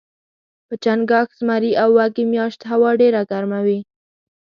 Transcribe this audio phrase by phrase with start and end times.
[0.67, 3.79] په چنګاښ، زمري او وږي میاشت هوا ډیره ګرمه وي